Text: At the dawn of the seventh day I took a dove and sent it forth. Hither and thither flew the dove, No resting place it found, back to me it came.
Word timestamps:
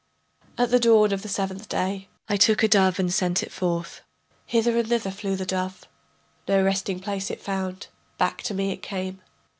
At 0.57 0.71
the 0.71 0.79
dawn 0.79 1.11
of 1.11 1.21
the 1.21 1.27
seventh 1.29 1.69
day 1.69 2.07
I 2.27 2.35
took 2.35 2.63
a 2.63 2.67
dove 2.67 2.97
and 2.97 3.13
sent 3.13 3.43
it 3.43 3.51
forth. 3.51 4.01
Hither 4.47 4.75
and 4.79 4.89
thither 4.89 5.11
flew 5.11 5.35
the 5.35 5.45
dove, 5.45 5.83
No 6.47 6.63
resting 6.63 6.99
place 6.99 7.29
it 7.29 7.39
found, 7.39 7.85
back 8.17 8.41
to 8.49 8.55
me 8.55 8.71
it 8.71 8.81
came. 8.81 9.21